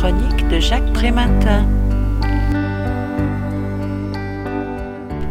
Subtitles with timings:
[0.00, 1.68] chronique de Jacques Prématin.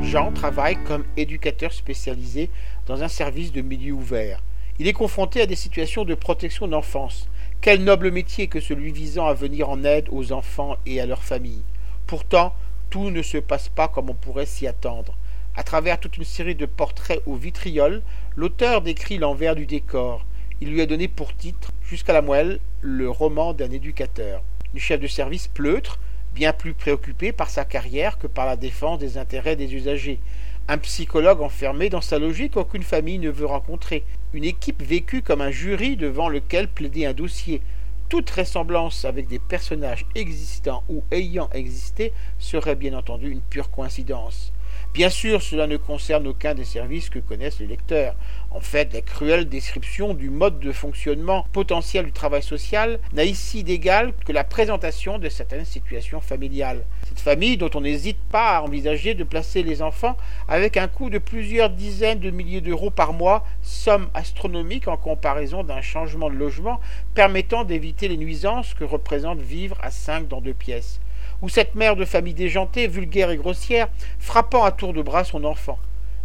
[0.04, 2.52] Jean travaille comme éducateur spécialisé
[2.86, 4.44] dans un service de milieu ouvert.
[4.78, 7.28] Il est confronté à des situations de protection d'enfance.
[7.62, 11.23] Quel noble métier que celui visant à venir en aide aux enfants et à leurs
[11.23, 11.63] familles.
[12.05, 12.54] Pourtant,
[12.91, 15.17] tout ne se passe pas comme on pourrait s'y attendre.
[15.55, 18.04] À travers toute une série de portraits au vitriol,
[18.36, 20.27] l'auteur décrit l'envers du décor.
[20.61, 24.43] Il lui a donné pour titre, jusqu'à la moelle, le roman d'un éducateur.
[24.73, 26.00] Du chef de service pleutre,
[26.36, 30.19] bien plus préoccupé par sa carrière que par la défense des intérêts des usagers.
[30.68, 34.03] Un psychologue enfermé dans sa logique qu'aucune famille ne veut rencontrer.
[34.33, 37.63] Une équipe vécue comme un jury devant lequel plaider un dossier.
[38.09, 44.53] Toute ressemblance avec des personnages existants ou ayant existé serait bien entendu une pure coïncidence.
[44.92, 48.16] Bien sûr, cela ne concerne aucun des services que connaissent les lecteurs.
[48.50, 53.64] En fait, la cruelle description du mode de fonctionnement potentiel du travail social n'a ici
[53.64, 56.83] d'égal que la présentation de certaines situations familiales.
[57.08, 61.11] Cette famille dont on n'hésite pas à envisager de placer les enfants avec un coût
[61.11, 66.35] de plusieurs dizaines de milliers d'euros par mois, somme astronomique en comparaison d'un changement de
[66.35, 66.80] logement
[67.13, 71.00] permettant d'éviter les nuisances que représente vivre à cinq dans deux pièces
[71.41, 75.43] ou cette mère de famille déjantée, vulgaire et grossière, frappant à tour de bras son
[75.43, 75.79] enfant,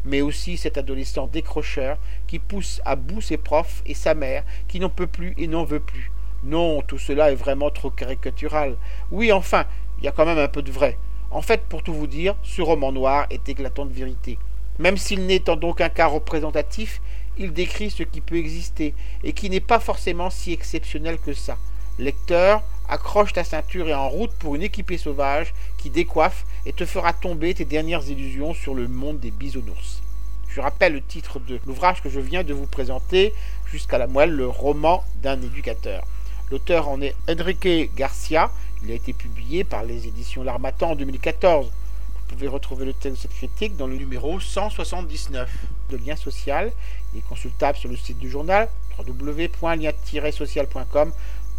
[0.04, 4.80] mais aussi cet adolescent décrocheur qui pousse à bout ses profs et sa mère qui
[4.80, 6.10] n'en peut plus et n'en veut plus.
[6.42, 8.76] Non, tout cela est vraiment trop caricatural.
[9.10, 9.64] Oui, enfin,
[9.98, 10.98] il y a quand même un peu de vrai.
[11.30, 14.38] En fait, pour tout vous dire, ce roman noir est éclatant de vérité.
[14.78, 17.00] Même s'il n'est en donc un cas représentatif,
[17.38, 21.56] il décrit ce qui peut exister et qui n'est pas forcément si exceptionnel que ça.
[21.98, 26.84] Lecteur, accroche ta ceinture et en route pour une équipée sauvage qui décoiffe et te
[26.84, 30.02] fera tomber tes dernières illusions sur le monde des bisounours.
[30.48, 33.34] Je rappelle le titre de l'ouvrage que je viens de vous présenter,
[33.74, 36.06] Jusqu'à la moelle, le roman d'un éducateur.
[36.48, 38.52] L'auteur en est Enrique Garcia.
[38.84, 41.66] Il a été publié par les éditions L'Armatan en 2014.
[41.66, 45.50] Vous pouvez retrouver le texte de cette critique dans le numéro 179
[45.91, 46.70] de Lien Social.
[47.12, 51.12] Il est consultable sur le site du journal www.lien-social.com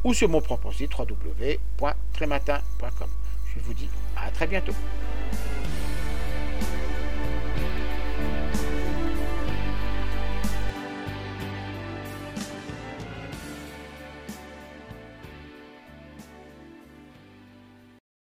[0.05, 3.09] ou sur mon propre site www.trématin.com.
[3.53, 4.71] Je vous dis à très bientôt.